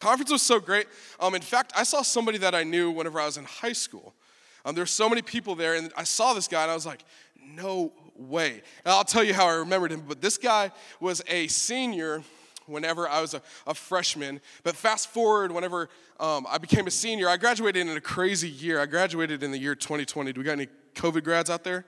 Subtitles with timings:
[0.00, 0.86] Conference was so great.
[1.20, 4.14] Um, in fact, I saw somebody that I knew whenever I was in high school.
[4.64, 6.86] Um, there were so many people there, and I saw this guy, and I was
[6.86, 7.04] like,
[7.54, 8.62] no way.
[8.84, 12.22] And I'll tell you how I remembered him, but this guy was a senior
[12.66, 14.40] whenever I was a, a freshman.
[14.62, 18.80] But fast forward, whenever um, I became a senior, I graduated in a crazy year.
[18.80, 20.32] I graduated in the year 2020.
[20.32, 21.84] Do we got any COVID grads out there?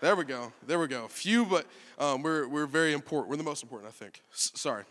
[0.00, 0.52] There we go.
[0.66, 1.08] There we go.
[1.08, 1.66] Few, but
[1.98, 3.30] um, we're, we're very important.
[3.30, 4.22] We're the most important, I think.
[4.32, 4.84] S- sorry.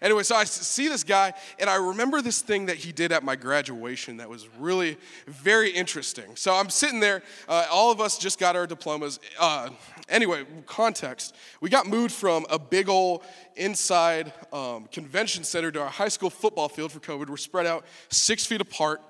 [0.00, 3.22] Anyway, so I see this guy, and I remember this thing that he did at
[3.24, 4.96] my graduation that was really
[5.26, 6.36] very interesting.
[6.36, 9.20] So I'm sitting there, uh, all of us just got our diplomas.
[9.38, 9.70] Uh,
[10.08, 13.22] anyway, context we got moved from a big old
[13.56, 17.28] inside um, convention center to our high school football field for COVID.
[17.28, 19.00] We're spread out six feet apart.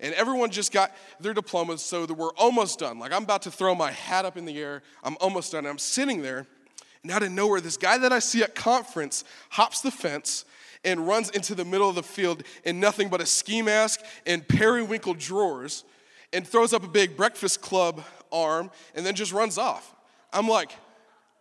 [0.00, 3.00] And everyone just got their diplomas, so that we're almost done.
[3.00, 4.82] Like, I'm about to throw my hat up in the air.
[5.02, 5.66] I'm almost done.
[5.66, 6.46] I'm sitting there,
[7.08, 10.44] and out of nowhere, this guy that I see at conference hops the fence
[10.84, 14.46] and runs into the middle of the field in nothing but a ski mask and
[14.46, 15.84] periwinkle drawers
[16.34, 19.94] and throws up a big breakfast club arm and then just runs off.
[20.34, 20.72] I'm like,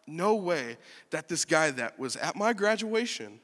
[0.08, 0.78] no way
[1.10, 3.42] that this guy that was at my graduation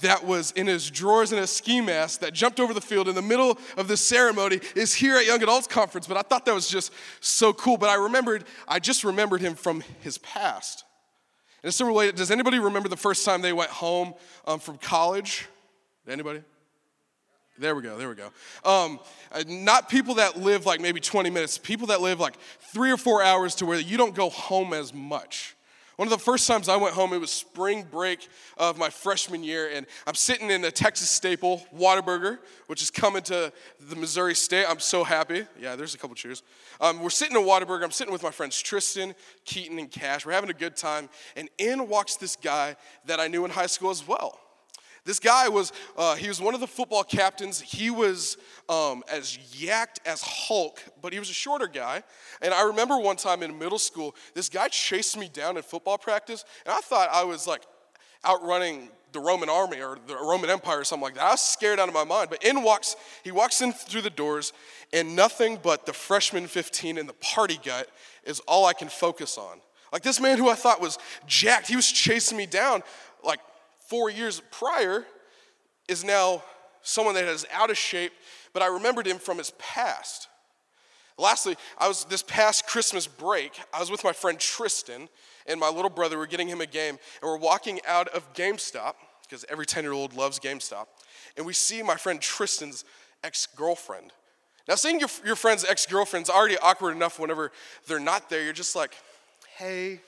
[0.00, 3.16] that was in his drawers and a ski mask that jumped over the field in
[3.16, 6.06] the middle of the ceremony is here at Young Adults Conference.
[6.06, 7.76] But I thought that was just so cool.
[7.76, 10.84] But I remembered, I just remembered him from his past.
[11.62, 12.16] And it's similar related.
[12.16, 14.14] Does anybody remember the first time they went home
[14.46, 15.46] um, from college?
[16.08, 16.42] Anybody?
[17.58, 18.30] There we go, there we go.
[18.64, 18.98] Um,
[19.46, 22.36] not people that live like maybe 20 minutes, people that live like
[22.72, 25.54] three or four hours to where you don't go home as much.
[25.96, 28.26] One of the first times I went home, it was spring break
[28.56, 33.22] of my freshman year, and I'm sitting in a Texas staple, Whataburger, which is coming
[33.24, 34.64] to the Missouri State.
[34.66, 35.44] I'm so happy.
[35.60, 36.42] Yeah, there's a couple cheers.
[36.80, 37.84] Um, we're sitting in Whataburger.
[37.84, 40.24] I'm sitting with my friends Tristan, Keaton, and Cash.
[40.24, 43.66] We're having a good time, and in walks this guy that I knew in high
[43.66, 44.38] school as well.
[45.04, 47.60] This guy was, uh, he was one of the football captains.
[47.60, 48.36] He was
[48.68, 52.04] um, as yacked as Hulk, but he was a shorter guy.
[52.40, 55.98] And I remember one time in middle school, this guy chased me down in football
[55.98, 57.62] practice, and I thought I was like
[58.24, 61.24] outrunning the Roman army or the Roman Empire or something like that.
[61.24, 62.30] I was scared out of my mind.
[62.30, 64.52] But in walks, he walks in through the doors,
[64.92, 67.88] and nothing but the freshman 15 and the party gut
[68.24, 69.60] is all I can focus on.
[69.92, 72.82] Like this man who I thought was jacked, he was chasing me down
[73.22, 73.40] like
[73.92, 75.04] four years prior
[75.86, 76.42] is now
[76.80, 78.12] someone that is out of shape,
[78.54, 80.28] but I remembered him from his past.
[81.18, 85.10] Lastly, I was this past Christmas break, I was with my friend Tristan
[85.46, 86.16] and my little brother.
[86.16, 88.94] We're getting him a game, and we're walking out of GameStop,
[89.28, 90.86] because every 10 year old loves GameStop,
[91.36, 92.86] and we see my friend Tristan's
[93.22, 94.10] ex girlfriend.
[94.66, 97.52] Now, seeing your, your friend's ex girlfriend's already awkward enough whenever
[97.86, 98.42] they're not there.
[98.42, 98.94] You're just like,
[99.58, 100.00] hey,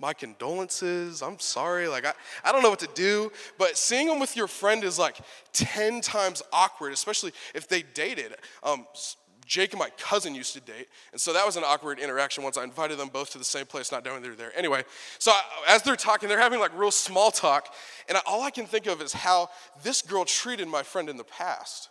[0.00, 1.22] my condolences.
[1.22, 1.86] I'm sorry.
[1.86, 3.30] Like, I, I don't know what to do.
[3.58, 5.16] But seeing them with your friend is like
[5.52, 8.34] 10 times awkward, especially if they dated.
[8.62, 8.86] Um,
[9.46, 10.86] Jake and my cousin used to date.
[11.10, 13.66] And so that was an awkward interaction once I invited them both to the same
[13.66, 14.56] place, not knowing they were there.
[14.56, 14.84] Anyway,
[15.18, 17.74] so I, as they're talking, they're having like real small talk.
[18.08, 19.50] And I, all I can think of is how
[19.82, 21.88] this girl treated my friend in the past.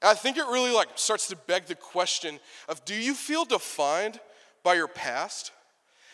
[0.00, 2.38] And I think it really like starts to beg the question
[2.68, 4.20] of do you feel defined
[4.62, 5.50] by your past?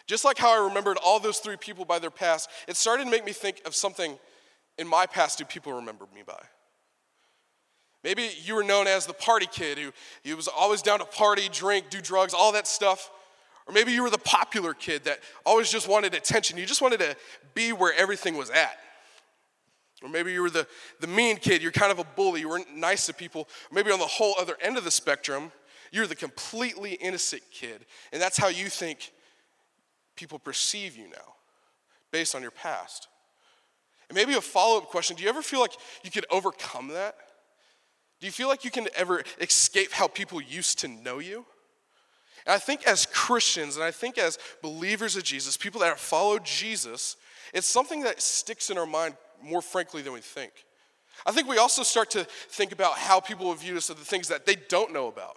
[0.07, 3.11] Just like how I remembered all those three people by their past, it started to
[3.11, 4.19] make me think of something
[4.79, 6.41] in my past do people remember me by.
[8.05, 11.91] Maybe you were known as the party kid who, was always down to party, drink,
[11.91, 13.11] do drugs, all that stuff.
[13.67, 16.57] Or maybe you were the popular kid that always just wanted attention.
[16.57, 17.17] You just wanted to
[17.55, 18.79] be where everything was at.
[20.03, 20.69] Or maybe you were the,
[21.01, 23.49] the mean kid, you're kind of a bully, you weren't nice to people.
[23.73, 25.51] Maybe on the whole other end of the spectrum,
[25.91, 27.87] you're the completely innocent kid.
[28.13, 29.11] And that's how you think
[30.17, 31.35] people perceive you now
[32.11, 33.09] based on your past.
[34.09, 35.73] And maybe a follow up question do you ever feel like
[36.03, 37.17] you could overcome that?
[38.21, 41.45] Do you feel like you can ever escape how people used to know you?
[42.47, 46.01] And I think as Christians and I think as believers of Jesus, people that have
[46.01, 47.17] followed Jesus,
[47.53, 50.53] it's something that sticks in our mind more frankly than we think.
[51.27, 54.05] I think we also start to think about how people will view us of the
[54.05, 55.37] things that they don't know about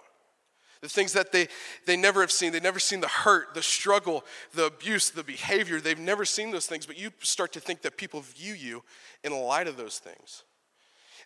[0.80, 1.48] the things that they,
[1.86, 2.52] they never have seen.
[2.52, 4.24] They've never seen the hurt, the struggle,
[4.54, 5.80] the abuse, the behavior.
[5.80, 8.82] They've never seen those things, but you start to think that people view you
[9.22, 10.44] in light of those things.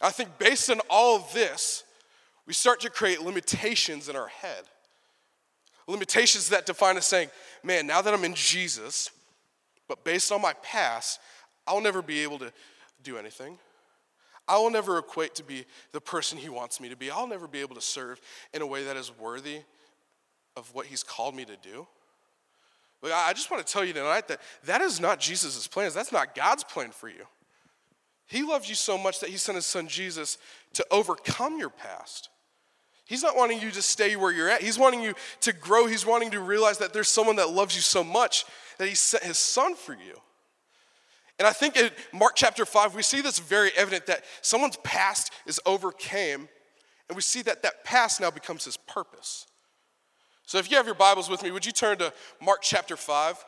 [0.02, 1.84] I think based on all of this,
[2.46, 4.64] we start to create limitations in our head.
[5.86, 7.30] Limitations that define us saying,
[7.62, 9.10] man, now that I'm in Jesus,
[9.86, 11.20] but based on my past,
[11.66, 12.52] I'll never be able to
[13.02, 13.58] do anything.
[14.46, 17.10] I will never equate to be the person He wants me to be.
[17.10, 18.20] I'll never be able to serve
[18.52, 19.60] in a way that is worthy
[20.56, 21.86] of what He's called me to do.
[23.00, 25.92] But I just want to tell you tonight that that is not Jesus' plans.
[25.92, 27.26] That's not God's plan for you.
[28.26, 30.38] He loved you so much that he sent his son Jesus
[30.72, 32.30] to overcome your past.
[33.04, 34.62] He's not wanting you to stay where you're at.
[34.62, 35.86] He's wanting you to grow.
[35.86, 38.46] He's wanting to realize that there's someone that loves you so much
[38.78, 40.18] that he sent his son for you.
[41.38, 45.32] And I think in Mark chapter 5, we see this very evident that someone's past
[45.46, 46.48] is overcame,
[47.08, 49.46] and we see that that past now becomes his purpose.
[50.46, 53.44] So if you have your Bibles with me, would you turn to Mark chapter 5?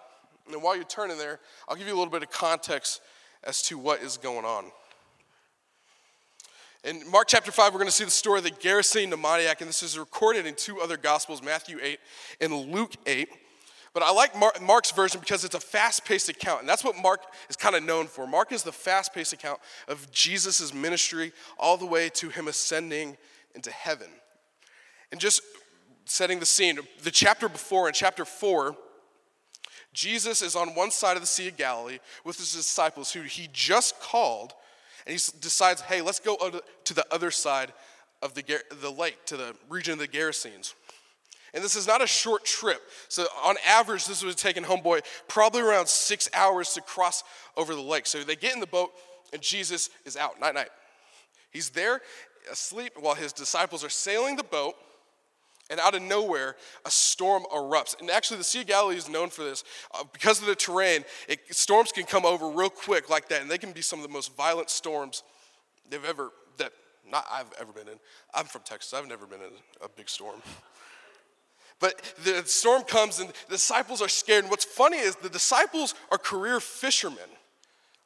[0.52, 3.00] And while you're turning there, I'll give you a little bit of context
[3.44, 4.64] as to what is going on.
[6.84, 9.68] In Mark chapter 5, we're going to see the story of the Gerasene demoniac, and
[9.68, 11.98] this is recorded in two other Gospels, Matthew 8
[12.40, 13.28] and Luke 8.
[13.96, 17.22] But I like Mark's version because it's a fast paced account, and that's what Mark
[17.48, 18.26] is kind of known for.
[18.26, 19.58] Mark is the fast paced account
[19.88, 23.16] of Jesus' ministry all the way to him ascending
[23.54, 24.08] into heaven.
[25.10, 25.40] And just
[26.04, 28.76] setting the scene, the chapter before, in chapter 4,
[29.94, 33.48] Jesus is on one side of the Sea of Galilee with his disciples who he
[33.54, 34.52] just called,
[35.06, 36.36] and he decides, hey, let's go
[36.84, 37.72] to the other side
[38.20, 38.44] of the,
[38.82, 40.74] the lake, to the region of the Gerasenes.
[41.56, 42.82] And this is not a short trip.
[43.08, 47.24] So, on average, this would have taken Homeboy probably around six hours to cross
[47.56, 48.06] over the lake.
[48.06, 48.90] So, they get in the boat,
[49.32, 50.68] and Jesus is out, night, night.
[51.50, 52.02] He's there
[52.52, 54.74] asleep while his disciples are sailing the boat.
[55.70, 57.98] And out of nowhere, a storm erupts.
[57.98, 59.64] And actually, the Sea of Galilee is known for this.
[59.94, 63.50] Uh, because of the terrain, it, storms can come over real quick like that, and
[63.50, 65.22] they can be some of the most violent storms
[65.90, 66.72] they've ever, that
[67.10, 67.98] not I've ever been in.
[68.34, 69.50] I'm from Texas, I've never been in
[69.82, 70.40] a big storm.
[71.78, 74.44] But the storm comes, and the disciples are scared.
[74.44, 77.18] And what's funny is the disciples are career fishermen.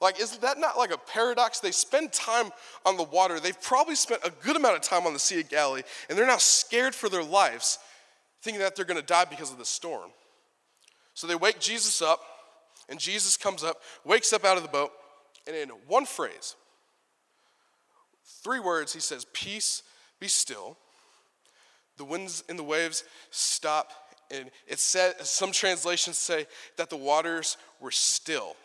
[0.01, 1.61] Like, isn't that not like a paradox?
[1.61, 2.51] They spend time
[2.87, 3.39] on the water.
[3.39, 6.27] They've probably spent a good amount of time on the Sea of Galilee, and they're
[6.27, 7.79] now scared for their lives,
[8.43, 10.11] thinking that they're going to die because of the storm.
[11.15, 12.21] So they wake Jesus up,
[12.89, 14.91] and Jesus comes up, wakes up out of the boat,
[15.47, 16.57] and in one phrase,
[18.43, 19.83] three words, he says, Peace,
[20.19, 20.79] be still.
[22.01, 23.93] The winds and the waves stop,
[24.31, 26.47] and it said, some translations say
[26.79, 28.57] that the waters were still.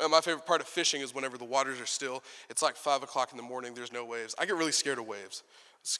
[0.00, 2.22] Uh, my favorite part of fishing is whenever the waters are still.
[2.48, 4.36] It's like five o'clock in the morning, there's no waves.
[4.38, 5.42] I get really scared of waves.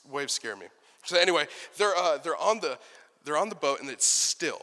[0.08, 0.66] Waves scare me.
[1.04, 2.78] So anyway, they're, uh, they're, on the,
[3.24, 4.62] they're on the boat and it's still.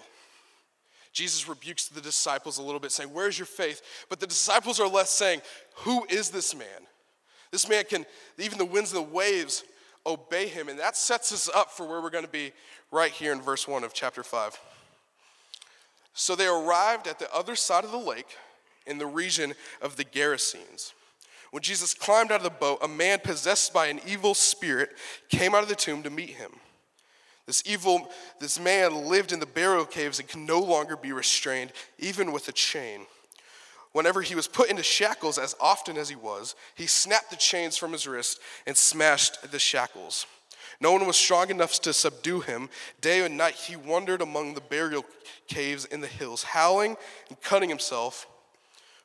[1.11, 3.81] Jesus rebukes the disciples a little bit, saying, Where's your faith?
[4.07, 5.41] But the disciples are less saying,
[5.79, 6.87] Who is this man?
[7.51, 8.05] This man can,
[8.37, 9.65] even the winds and the waves
[10.05, 10.69] obey him.
[10.69, 12.51] And that sets us up for where we're going to be
[12.91, 14.59] right here in verse 1 of chapter 5.
[16.13, 18.37] So they arrived at the other side of the lake
[18.85, 20.93] in the region of the Gerasenes.
[21.51, 24.91] When Jesus climbed out of the boat, a man possessed by an evil spirit
[25.29, 26.51] came out of the tomb to meet him.
[27.45, 28.09] This evil,
[28.39, 32.47] this man lived in the burial caves and could no longer be restrained, even with
[32.47, 33.01] a chain.
[33.93, 37.77] Whenever he was put into shackles, as often as he was, he snapped the chains
[37.77, 40.25] from his wrist and smashed the shackles.
[40.79, 42.69] No one was strong enough to subdue him.
[43.01, 45.05] Day and night he wandered among the burial
[45.47, 46.97] caves in the hills, howling
[47.29, 48.25] and cutting himself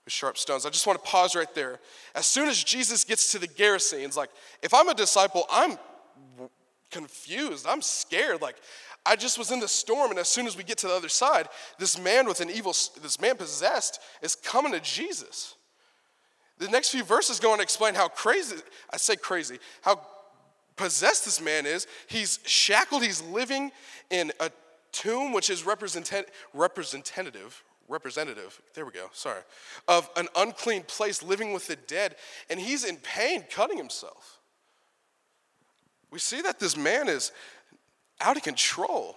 [0.05, 0.65] with sharp stones.
[0.65, 1.81] I just want to pause right there.
[2.15, 4.31] As soon as Jesus gets to the garrison, Gerasenes, like,
[4.63, 5.77] if I'm a disciple, I'm
[6.91, 7.67] confused.
[7.67, 8.41] I'm scared.
[8.41, 8.57] Like,
[9.07, 11.09] I just was in the storm, and as soon as we get to the other
[11.09, 11.49] side,
[11.79, 12.73] this man with an evil,
[13.03, 15.55] this man possessed, is coming to Jesus.
[16.59, 18.57] The next few verses go on to explain how crazy,
[18.93, 20.01] I say crazy, how
[20.77, 21.87] possessed this man is.
[22.07, 23.71] He's shackled, he's living
[24.11, 24.51] in a
[24.93, 26.31] tomb, which is representative,
[27.89, 29.43] representative, there we go, sorry,
[29.87, 32.17] of an unclean place living with the dead,
[32.51, 34.39] and he's in pain cutting himself.
[36.11, 37.33] We see that this man is
[38.21, 39.17] out of control.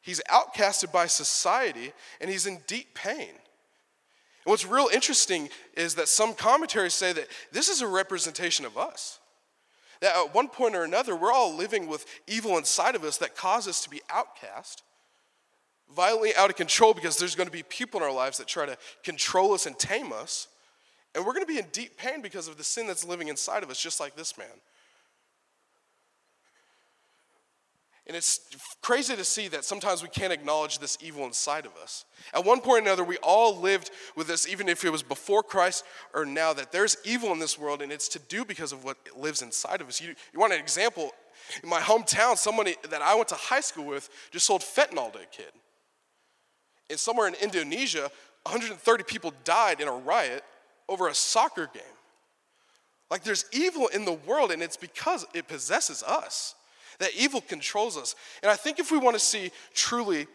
[0.00, 3.30] He's outcasted by society and he's in deep pain.
[3.30, 8.78] And what's real interesting is that some commentaries say that this is a representation of
[8.78, 9.18] us.
[10.00, 13.36] That at one point or another, we're all living with evil inside of us that
[13.36, 14.82] causes us to be outcast
[15.94, 18.66] violently out of control because there's going to be people in our lives that try
[18.66, 20.48] to control us and tame us.
[21.14, 23.62] And we're going to be in deep pain because of the sin that's living inside
[23.62, 24.48] of us, just like this man.
[28.06, 28.40] And it's
[28.82, 32.04] crazy to see that sometimes we can't acknowledge this evil inside of us.
[32.32, 35.42] At one point or another, we all lived with this, even if it was before
[35.42, 35.84] Christ
[36.14, 38.96] or now, that there's evil in this world and it's to do because of what
[39.16, 40.00] lives inside of us.
[40.00, 41.10] You, you want an example?
[41.62, 45.18] In my hometown, somebody that I went to high school with just sold fentanyl to
[45.18, 45.52] a kid.
[46.88, 48.10] And somewhere in Indonesia,
[48.44, 50.44] 130 people died in a riot
[50.88, 51.82] over a soccer game.
[53.10, 56.54] Like there's evil in the world, and it's because it possesses us.
[56.98, 58.14] That evil controls us.
[58.42, 60.26] And I think if we want to see truly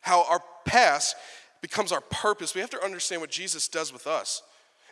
[0.00, 1.16] how our past
[1.60, 4.42] becomes our purpose, we have to understand what Jesus does with us.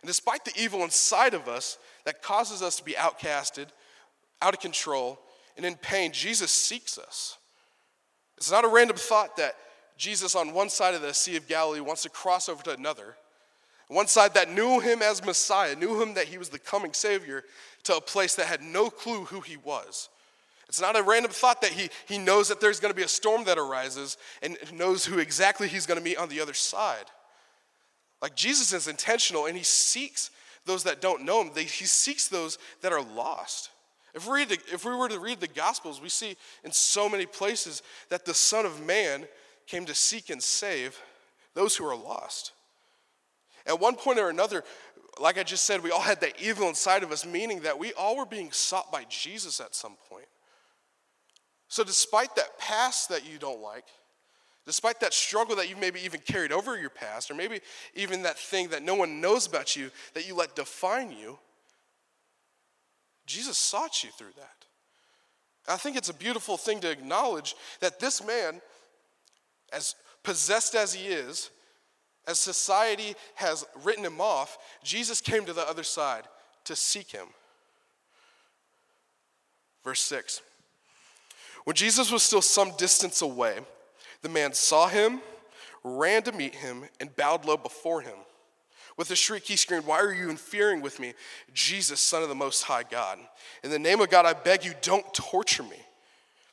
[0.02, 3.66] And despite the evil inside of us that causes us to be outcasted,
[4.40, 5.18] out of control,
[5.56, 7.36] and in pain, Jesus seeks us.
[8.38, 9.56] It's not a random thought that
[9.98, 13.16] Jesus, on one side of the Sea of Galilee, wants to cross over to another.
[13.88, 17.44] One side that knew him as Messiah, knew him that he was the coming Savior,
[17.82, 20.08] to a place that had no clue who he was.
[20.70, 23.08] It's not a random thought that he, he knows that there's going to be a
[23.08, 27.06] storm that arises and knows who exactly he's going to meet on the other side.
[28.22, 30.30] Like Jesus is intentional and he seeks
[30.66, 33.70] those that don't know him, he seeks those that are lost.
[34.14, 37.26] If we, the, if we were to read the Gospels, we see in so many
[37.26, 39.26] places that the Son of Man
[39.66, 41.02] came to seek and save
[41.54, 42.52] those who are lost.
[43.66, 44.62] At one point or another,
[45.20, 47.92] like I just said, we all had that evil inside of us, meaning that we
[47.94, 50.26] all were being sought by Jesus at some point.
[51.70, 53.84] So, despite that past that you don't like,
[54.66, 57.60] despite that struggle that you've maybe even carried over your past, or maybe
[57.94, 61.38] even that thing that no one knows about you that you let define you,
[63.24, 64.66] Jesus sought you through that.
[65.68, 68.60] I think it's a beautiful thing to acknowledge that this man,
[69.72, 71.50] as possessed as he is,
[72.26, 76.24] as society has written him off, Jesus came to the other side
[76.64, 77.28] to seek him.
[79.84, 80.42] Verse 6
[81.64, 83.58] When Jesus was still some distance away,
[84.22, 85.20] the man saw him,
[85.84, 88.16] ran to meet him, and bowed low before him.
[88.96, 91.14] With a shriek, he screamed, Why are you interfering with me,
[91.54, 93.18] Jesus, Son of the Most High God?
[93.64, 95.78] In the name of God, I beg you, don't torture me.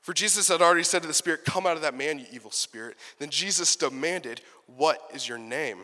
[0.02, 2.52] For Jesus had already said to the spirit, Come out of that man, you evil
[2.52, 2.96] spirit.
[3.20, 5.80] Then Jesus demanded, What is your name?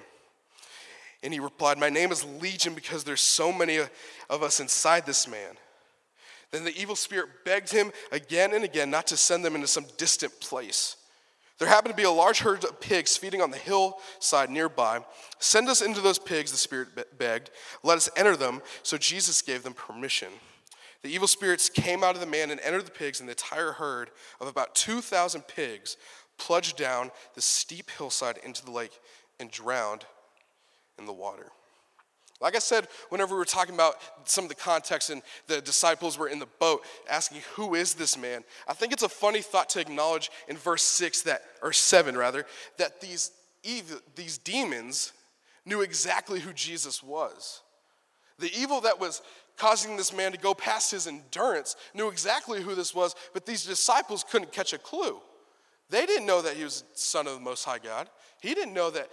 [1.22, 3.80] And he replied, My name is Legion because there's so many
[4.30, 5.56] of us inside this man.
[6.54, 9.88] Then the evil spirit begged him again and again not to send them into some
[9.98, 10.98] distant place.
[11.58, 15.00] There happened to be a large herd of pigs feeding on the hillside nearby.
[15.40, 17.50] Send us into those pigs, the spirit begged.
[17.82, 18.62] Let us enter them.
[18.84, 20.30] So Jesus gave them permission.
[21.02, 23.72] The evil spirits came out of the man and entered the pigs, and the entire
[23.72, 25.98] herd of about 2,000 pigs
[26.38, 29.00] plunged down the steep hillside into the lake
[29.40, 30.06] and drowned
[31.00, 31.52] in the water.
[32.44, 33.96] Like I said, whenever we were talking about
[34.26, 38.18] some of the context and the disciples were in the boat asking, Who is this
[38.18, 38.44] man?
[38.68, 42.46] I think it's a funny thought to acknowledge in verse 6 that, or 7 rather,
[42.78, 43.32] that these,
[43.64, 45.14] evil, these demons
[45.66, 47.62] knew exactly who Jesus was.
[48.40, 49.22] The evil that was
[49.56, 53.66] causing this man to go past his endurance knew exactly who this was, but these
[53.66, 55.22] disciples couldn't catch a clue.
[55.90, 58.10] They didn't know that he was son of the Most High God.
[58.42, 59.08] He didn't know that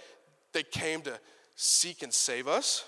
[0.53, 1.21] they came to
[1.55, 2.85] seek and save us.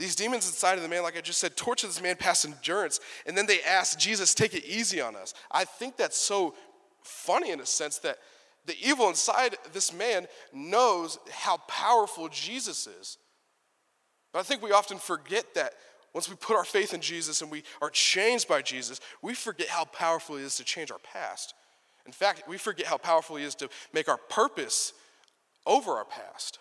[0.00, 3.00] These demons inside of the man, like I just said, torture this man past endurance,
[3.26, 5.34] and then they ask Jesus, take it easy on us.
[5.52, 6.54] I think that's so
[7.02, 8.16] funny in a sense that
[8.64, 13.18] the evil inside this man knows how powerful Jesus is.
[14.32, 15.74] But I think we often forget that
[16.14, 19.68] once we put our faith in Jesus and we are changed by Jesus, we forget
[19.68, 21.52] how powerful He is to change our past.
[22.06, 24.94] In fact, we forget how powerful He is to make our purpose
[25.66, 26.58] over our past.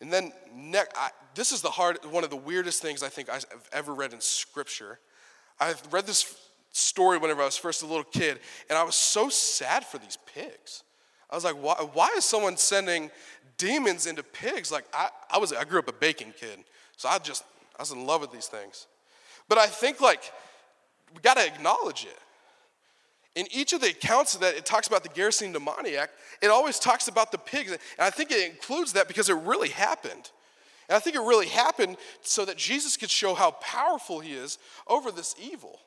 [0.00, 3.28] And then, ne- I, this is the hard, one of the weirdest things I think
[3.28, 4.98] I've ever read in Scripture.
[5.58, 6.36] I've read this
[6.72, 10.18] story whenever I was first a little kid, and I was so sad for these
[10.34, 10.84] pigs.
[11.28, 13.10] I was like, why, why is someone sending
[13.58, 14.72] demons into pigs?
[14.72, 16.60] Like, I, I, was, I grew up a baking kid,
[16.96, 17.44] so I just,
[17.78, 18.86] I was in love with these things.
[19.48, 20.32] But I think, like,
[21.14, 22.18] we got to acknowledge it.
[23.36, 26.10] In each of the accounts that it talks about the Gerasene demoniac,
[26.42, 27.70] it always talks about the pigs.
[27.70, 30.30] And I think it includes that because it really happened.
[30.88, 34.58] And I think it really happened so that Jesus could show how powerful he is
[34.88, 35.78] over this evil.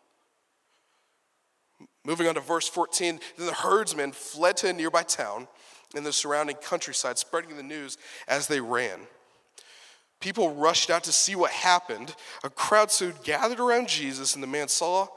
[2.05, 5.47] Moving on to verse 14, then the herdsmen fled to a nearby town
[5.95, 7.97] in the surrounding countryside, spreading the news
[8.27, 8.99] as they ran.
[10.19, 12.15] People rushed out to see what happened.
[12.45, 15.07] A crowd soon gathered around Jesus, and the man saw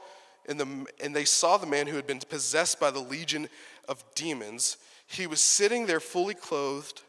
[0.47, 3.49] and, the, and they saw the man who had been possessed by the legion
[3.87, 4.77] of demons.
[5.07, 7.01] He was sitting there fully clothed,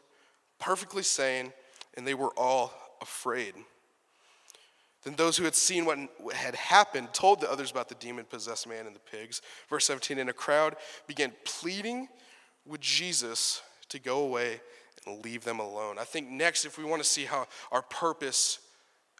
[0.59, 1.53] perfectly sane,
[1.95, 3.53] and they were all afraid.
[5.03, 5.97] Then those who had seen what
[6.33, 9.41] had happened told the others about the demon possessed man and the pigs.
[9.69, 10.75] Verse 17 And a crowd
[11.07, 12.09] began pleading
[12.65, 14.59] with Jesus to go away
[15.05, 15.97] and leave them alone.
[15.97, 18.59] I think next, if we want to see how our purpose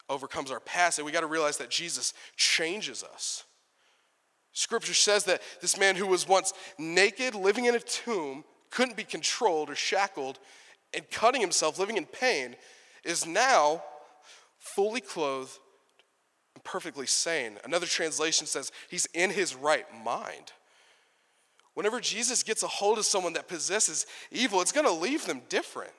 [0.10, 3.46] overcomes our past, we got to realize that Jesus changes us.
[4.54, 9.04] Scripture says that this man who was once naked, living in a tomb, couldn't be
[9.04, 10.40] controlled or shackled,
[10.94, 12.56] and cutting himself, living in pain,
[13.04, 13.84] is now
[14.58, 15.58] fully clothed
[16.56, 17.58] and perfectly sane.
[17.64, 20.52] Another translation says he's in his right mind.
[21.74, 25.42] Whenever Jesus gets a hold of someone that possesses evil, it's going to leave them
[25.48, 25.94] different.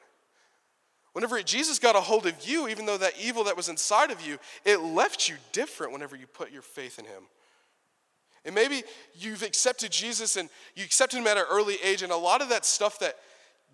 [1.12, 4.20] Whenever Jesus got a hold of you, even though that evil that was inside of
[4.20, 7.24] you, it left you different whenever you put your faith in Him.
[8.44, 8.82] And maybe
[9.14, 12.48] you've accepted Jesus and you accepted Him at an early age, and a lot of
[12.48, 13.16] that stuff that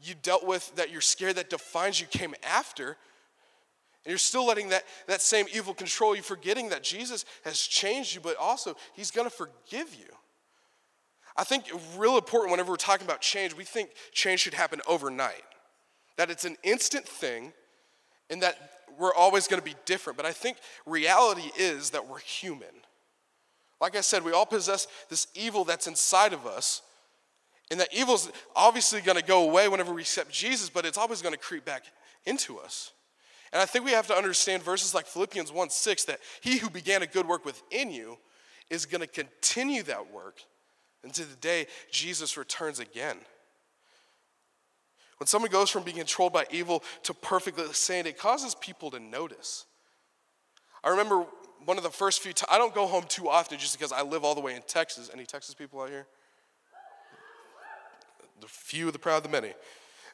[0.02, 2.96] you dealt with, that you're scared that defines you, came after.
[4.04, 8.14] And you're still letting that, that same evil control you, forgetting that Jesus has changed
[8.14, 10.06] you, but also He's gonna forgive you.
[11.36, 11.64] I think
[11.96, 15.44] real important whenever we're talking about change, we think change should happen overnight.
[16.16, 17.52] That it's an instant thing
[18.30, 18.56] and that
[18.98, 20.16] we're always to be different.
[20.16, 20.56] But I think
[20.86, 22.68] reality is that we're human.
[23.80, 26.82] Like I said, we all possess this evil that's inside of us.
[27.70, 31.20] And that evil's obviously going to go away whenever we accept Jesus, but it's always
[31.20, 31.84] going to creep back
[32.24, 32.92] into us.
[33.52, 36.70] And I think we have to understand verses like Philippians 1 6 that he who
[36.70, 38.18] began a good work within you
[38.70, 40.40] is going to continue that work
[41.04, 43.16] until the day Jesus returns again.
[45.18, 49.00] When someone goes from being controlled by evil to perfectly sane, it causes people to
[49.00, 49.64] notice.
[50.84, 51.24] I remember
[51.66, 54.02] one of the first few times, I don't go home too often just because I
[54.02, 55.10] live all the way in Texas.
[55.12, 56.06] Any Texas people out here?
[58.40, 59.52] The few, the proud, the many.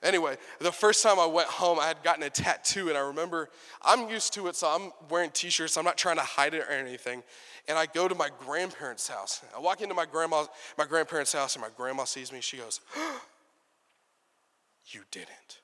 [0.03, 3.51] Anyway, the first time I went home, I had gotten a tattoo, and I remember
[3.83, 5.77] I'm used to it, so I'm wearing t shirts.
[5.77, 7.23] I'm not trying to hide it or anything.
[7.69, 9.43] And I go to my grandparents' house.
[9.55, 12.41] I walk into my grandma, my grandparents' house, and my grandma sees me.
[12.41, 12.81] She goes,
[14.87, 15.61] You didn't.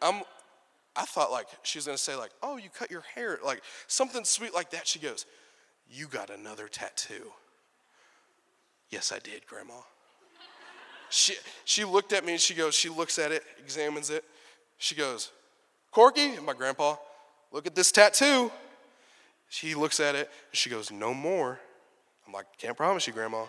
[0.00, 0.22] I'm,
[0.98, 4.24] I thought like she was gonna say, like, oh, you cut your hair, like something
[4.24, 4.86] sweet like that.
[4.86, 5.26] She goes,
[5.88, 7.30] You got another tattoo.
[8.90, 9.74] Yes, I did, Grandma.
[11.10, 14.24] She, she looked at me and she goes, she looks at it, examines it.
[14.76, 15.30] She goes,
[15.90, 16.96] Corky, my grandpa,
[17.50, 18.50] look at this tattoo.
[19.48, 21.60] She looks at it and she goes, No more.
[22.26, 23.44] I'm like, Can't promise you, Grandma.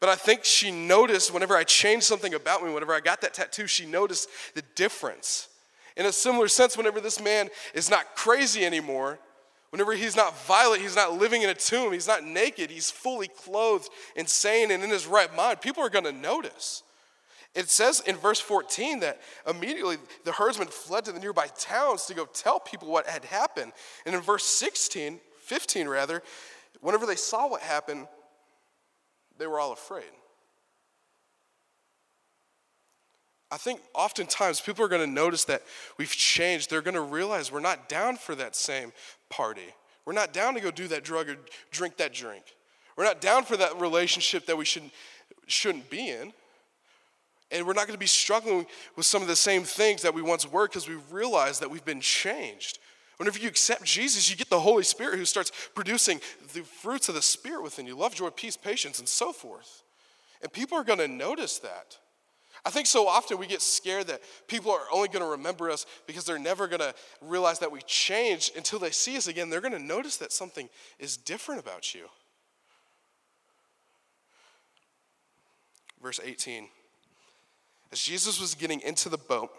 [0.00, 3.34] But I think she noticed whenever I changed something about me, whenever I got that
[3.34, 5.46] tattoo, she noticed the difference.
[5.96, 9.18] In a similar sense, whenever this man is not crazy anymore,
[9.70, 13.28] whenever he's not violent, he's not living in a tomb, he's not naked, he's fully
[13.28, 16.82] clothed and sane and in his right mind, people are going to notice.
[17.54, 22.14] It says in verse 14 that immediately the herdsmen fled to the nearby towns to
[22.14, 23.72] go tell people what had happened.
[24.06, 26.22] And in verse 16, 15 rather,
[26.80, 28.08] whenever they saw what happened,
[29.38, 30.04] they were all afraid.
[33.52, 35.62] I think oftentimes people are going to notice that
[35.98, 36.70] we've changed.
[36.70, 38.92] They're going to realize we're not down for that same
[39.28, 39.74] party.
[40.06, 41.36] We're not down to go do that drug or
[41.70, 42.44] drink that drink.
[42.96, 44.90] We're not down for that relationship that we should,
[45.46, 46.32] shouldn't be in.
[47.50, 50.22] And we're not going to be struggling with some of the same things that we
[50.22, 52.78] once were because we realize that we've been changed.
[53.18, 56.22] Whenever you accept Jesus, you get the Holy Spirit who starts producing
[56.54, 59.82] the fruits of the Spirit within you love, joy, peace, patience, and so forth.
[60.40, 61.98] And people are going to notice that.
[62.64, 65.84] I think so often we get scared that people are only going to remember us
[66.06, 69.50] because they're never going to realize that we changed until they see us again.
[69.50, 70.68] They're going to notice that something
[71.00, 72.02] is different about you.
[76.00, 76.68] Verse 18.
[77.90, 79.50] As Jesus was getting into the boat,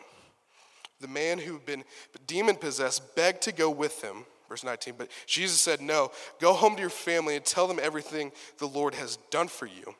[1.01, 1.83] the man who'd been
[2.25, 4.25] demon possessed begged to go with him.
[4.47, 8.31] Verse 19, but Jesus said, No, go home to your family and tell them everything
[8.59, 9.95] the Lord has done for you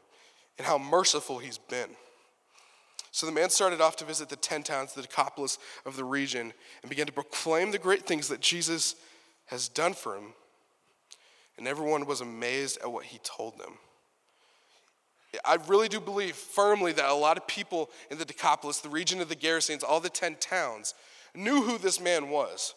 [0.58, 1.89] and how merciful he's been.
[3.13, 6.52] So the man started off to visit the 10 towns, the Decapolis of the region,
[6.82, 8.95] and began to proclaim the great things that Jesus
[9.45, 10.34] has done for him.
[11.60, 13.73] And everyone was amazed at what he told them.
[15.45, 19.21] I really do believe firmly that a lot of people in the Decapolis, the region
[19.21, 20.95] of the Gerasenes, all the 10 towns,
[21.36, 22.73] knew who this man was.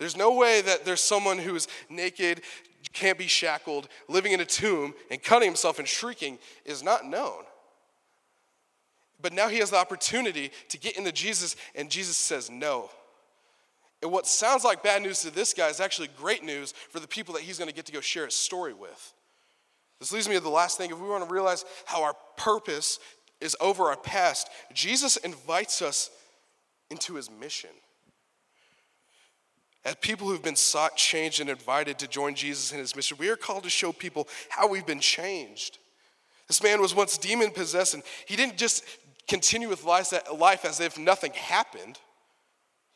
[0.00, 2.40] There's no way that there's someone who is naked,
[2.92, 7.44] can't be shackled, living in a tomb, and cutting himself and shrieking is not known.
[9.20, 12.90] But now he has the opportunity to get into Jesus, and Jesus says no.
[14.00, 17.08] And what sounds like bad news to this guy is actually great news for the
[17.08, 19.12] people that he's going to get to go share his story with.
[19.98, 20.90] This leads me to the last thing.
[20.90, 23.00] If we want to realize how our purpose
[23.40, 26.10] is over our past, Jesus invites us
[26.90, 27.70] into his mission.
[29.84, 33.30] As people who've been sought, changed, and invited to join Jesus in his mission, we
[33.30, 35.78] are called to show people how we've been changed.
[36.46, 38.84] This man was once demon possessed, and he didn't just
[39.28, 41.98] continue with life as if nothing happened.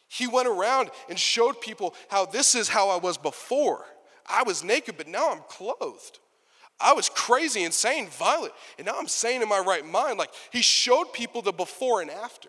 [0.09, 3.85] He went around and showed people how this is how I was before.
[4.27, 6.19] I was naked, but now I'm clothed.
[6.81, 10.19] I was crazy, insane, violent, and now I'm sane in my right mind.
[10.19, 12.49] Like he showed people the before and after.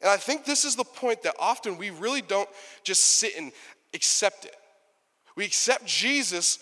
[0.00, 2.48] And I think this is the point that often we really don't
[2.82, 3.52] just sit and
[3.94, 4.56] accept it.
[5.36, 6.58] We accept Jesus,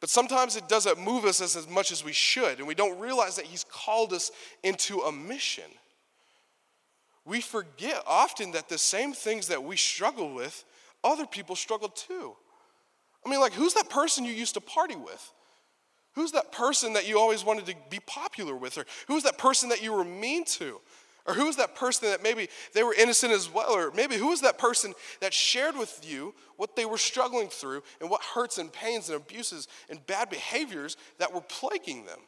[0.00, 2.98] but sometimes it doesn't move us as, as much as we should, and we don't
[3.00, 4.30] realize that He's called us
[4.62, 5.64] into a mission.
[7.24, 10.64] we forget often that the same things that we struggle with,
[11.04, 12.34] other people struggle too.
[13.24, 15.32] I mean, like, who's that person you used to party with?
[16.14, 18.78] Who's that person that you always wanted to be popular with?
[18.78, 20.80] Or who's that person that you were mean to?
[21.28, 23.70] Or who is that person that maybe they were innocent as well?
[23.70, 27.82] Or maybe who is that person that shared with you what they were struggling through
[28.00, 32.20] and what hurts and pains and abuses and bad behaviors that were plaguing them?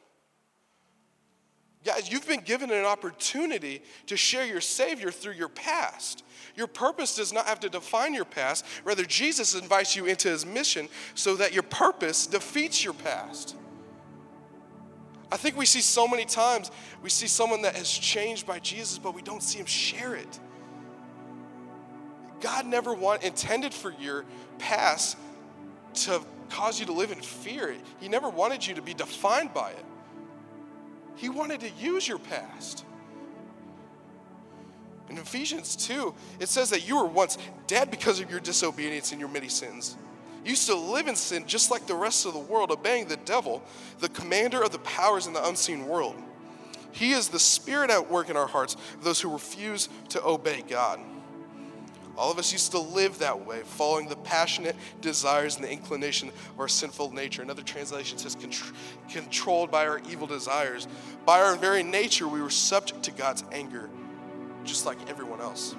[1.83, 6.23] Guys, you've been given an opportunity to share your Savior through your past.
[6.55, 8.63] Your purpose does not have to define your past.
[8.83, 13.55] Rather, Jesus invites you into his mission so that your purpose defeats your past.
[15.31, 18.97] I think we see so many times, we see someone that has changed by Jesus,
[18.97, 20.39] but we don't see him share it.
[22.41, 24.25] God never want, intended for your
[24.57, 25.17] past
[25.93, 27.73] to cause you to live in fear.
[27.99, 29.85] He never wanted you to be defined by it.
[31.15, 32.83] He wanted to use your past.
[35.09, 39.19] In Ephesians 2, it says that you were once dead because of your disobedience and
[39.19, 39.95] your many sins
[40.49, 43.61] used to live in sin just like the rest of the world, obeying the devil,
[43.99, 46.15] the commander of the powers in the unseen world.
[46.91, 50.99] He is the spirit at work in our hearts, those who refuse to obey God.
[52.17, 56.27] All of us used to live that way, following the passionate desires and the inclination
[56.29, 57.41] of our sinful nature.
[57.41, 58.35] Another translation says,
[59.09, 60.87] controlled by our evil desires.
[61.25, 63.89] By our very nature, we were subject to God's anger,
[64.65, 65.75] just like everyone else.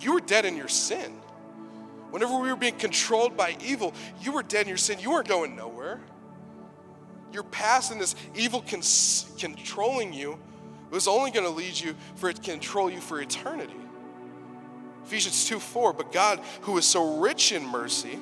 [0.00, 1.14] You were dead in your sin.
[2.14, 5.00] Whenever we were being controlled by evil, you were dead in your sin.
[5.00, 5.98] You weren't going nowhere.
[7.32, 10.38] Your past and this evil cons- controlling you
[10.92, 13.74] was only going to lead you for it to control you for eternity.
[15.04, 18.20] Ephesians 2 4, but God, who is so rich in mercy,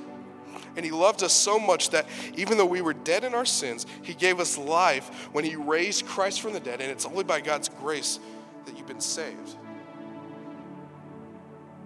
[0.75, 3.85] and He loved us so much that even though we were dead in our sins,
[4.01, 7.43] He gave us life when He raised Christ from the dead, and it's only by
[7.43, 8.21] God's grace
[8.65, 9.55] that you've been saved.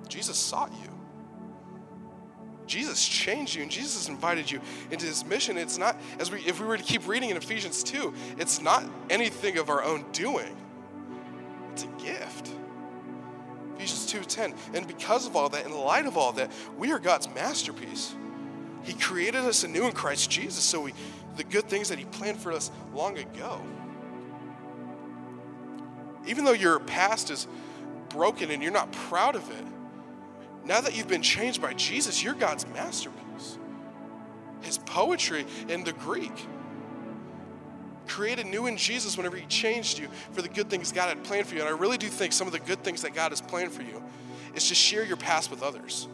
[0.06, 0.95] Jesus sought you.
[2.66, 5.56] Jesus changed you and Jesus invited you into his mission.
[5.56, 8.84] It's not, as we, if we were to keep reading in Ephesians 2, it's not
[9.08, 10.56] anything of our own doing.
[11.72, 12.50] It's a gift.
[13.76, 14.54] Ephesians 2:10.
[14.74, 18.14] And because of all that, in light of all that, we are God's masterpiece.
[18.82, 20.94] He created us anew in Christ Jesus, so we
[21.36, 23.60] the good things that he planned for us long ago.
[26.26, 27.46] Even though your past is
[28.08, 29.64] broken and you're not proud of it,
[30.66, 33.58] now that you've been changed by Jesus, you're God's masterpiece.
[34.62, 36.46] His poetry in the Greek
[38.08, 41.46] created new in Jesus whenever He changed you for the good things God had planned
[41.46, 41.60] for you.
[41.60, 43.82] And I really do think some of the good things that God has planned for
[43.82, 44.02] you
[44.54, 46.08] is to share your past with others.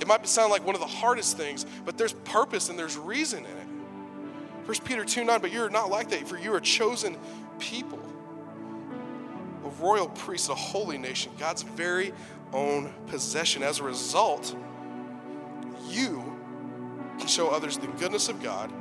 [0.00, 3.44] It might sound like one of the hardest things, but there's purpose and there's reason
[3.44, 3.66] in it.
[4.66, 7.16] 1 Peter 2 9, but you're not like that, for you are chosen
[7.58, 8.00] people,
[9.80, 12.12] royal priest, a holy nation, God's very
[12.52, 13.62] own possession.
[13.62, 14.56] As a result,
[15.88, 16.24] you
[17.18, 18.72] can show others the goodness of God,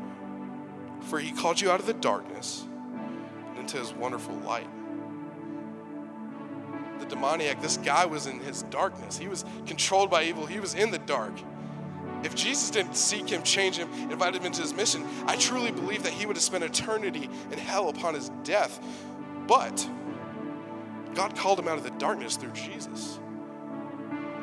[1.02, 2.66] for He called you out of the darkness
[3.50, 4.68] and into His wonderful light.
[7.00, 9.18] The demoniac, this guy was in his darkness.
[9.18, 11.34] He was controlled by evil, he was in the dark.
[12.24, 16.04] If Jesus didn't seek him, change him, invite him into his mission, I truly believe
[16.04, 18.80] that he would have spent eternity in hell upon his death.
[19.46, 19.88] But
[21.16, 23.20] God called him out of the darkness through Jesus.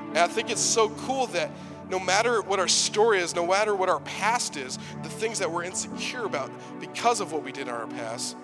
[0.08, 1.50] And I think it's so cool that
[1.88, 5.50] no matter what our story is, no matter what our past is, the things that
[5.50, 8.36] we're insecure about because of what we did in our past,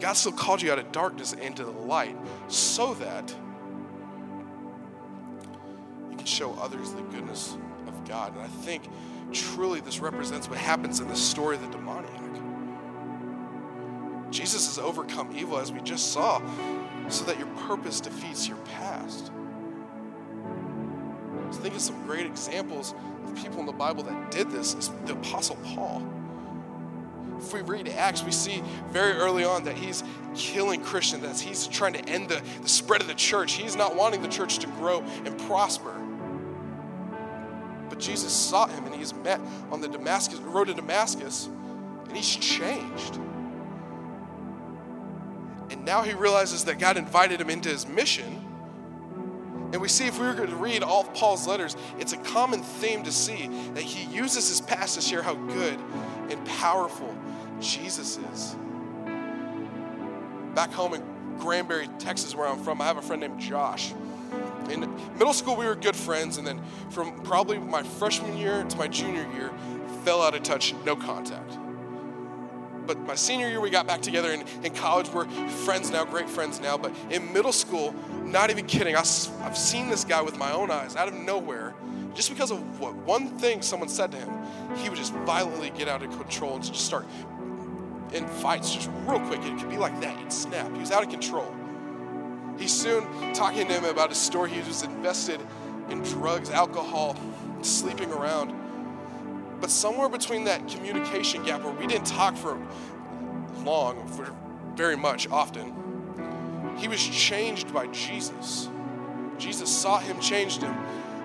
[0.00, 2.16] God still called you out of darkness into the light
[2.48, 3.34] so that
[6.10, 8.32] you can show others the goodness of God.
[8.34, 8.84] And I think
[9.32, 12.12] truly this represents what happens in the story of the demoniac.
[14.30, 16.40] Jesus has overcome evil as we just saw
[17.08, 19.30] so that your purpose defeats your past.
[21.50, 22.94] So think of some great examples
[23.24, 24.74] of people in the Bible that did this.
[24.74, 26.06] It's the Apostle Paul.
[27.38, 30.02] If we read Acts, we see very early on that he's
[30.34, 33.52] killing Christians, that he's trying to end the, the spread of the church.
[33.52, 35.94] He's not wanting the church to grow and prosper.
[37.88, 39.40] But Jesus sought him and he's met
[39.70, 41.48] on the Damascus road to Damascus,
[42.08, 43.18] and he's changed.
[45.88, 48.44] Now he realizes that God invited him into his mission
[49.72, 52.16] and we see if we were going to read all of Paul's letters, it's a
[52.18, 55.78] common theme to see that he uses his past to share how good
[56.30, 57.16] and powerful
[57.58, 58.56] Jesus is.
[60.54, 61.02] Back home in
[61.38, 63.92] Granbury, Texas, where I'm from, I have a friend named Josh.
[64.70, 64.80] In
[65.18, 68.88] middle school, we were good friends, and then from probably my freshman year to my
[68.88, 69.50] junior year,
[70.04, 71.58] fell out of touch, no contact.
[72.88, 74.32] But my senior year, we got back together.
[74.32, 76.78] In, in college, we're friends now, great friends now.
[76.78, 80.70] But in middle school, not even kidding, I, I've seen this guy with my own
[80.70, 81.74] eyes out of nowhere.
[82.14, 84.30] Just because of what one thing someone said to him,
[84.76, 87.06] he would just violently get out of control and just start
[88.12, 89.44] in fights just real quick.
[89.44, 90.18] It could be like that.
[90.18, 90.72] He'd snap.
[90.72, 91.54] He was out of control.
[92.58, 94.50] He's soon talking to him about his story.
[94.50, 95.40] He was invested
[95.90, 97.16] in drugs, alcohol,
[97.60, 98.57] sleeping around.
[99.60, 102.58] But somewhere between that communication gap where we didn't talk for
[103.64, 104.32] long, for
[104.74, 105.74] very much often,
[106.78, 108.68] he was changed by Jesus.
[109.36, 110.74] Jesus saw him, changed him,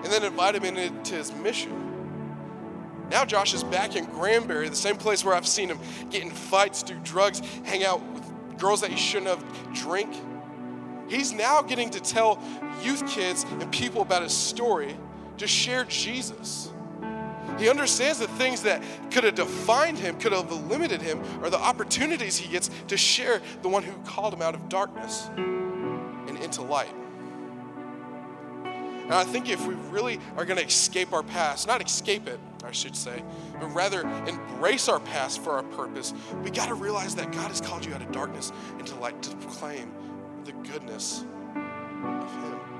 [0.02, 1.80] and then invited him into his mission.
[3.10, 5.78] Now Josh is back in Granbury, the same place where I've seen him
[6.10, 10.12] get in fights, do drugs, hang out with girls that he shouldn't have, drink.
[11.08, 12.42] He's now getting to tell
[12.82, 14.96] youth kids and people about his story
[15.38, 16.70] to share Jesus.
[17.58, 21.58] He understands the things that could have defined him, could have limited him, are the
[21.58, 26.62] opportunities he gets to share the one who called him out of darkness and into
[26.62, 26.92] light.
[29.04, 32.40] And I think if we really are going to escape our past, not escape it,
[32.64, 33.22] I should say,
[33.60, 37.60] but rather embrace our past for our purpose, we got to realize that God has
[37.60, 39.92] called you out of darkness into light to proclaim
[40.44, 41.26] the goodness
[42.04, 42.73] of Him.